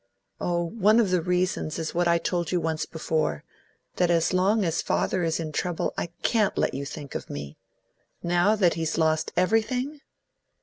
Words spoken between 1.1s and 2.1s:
the reasons is what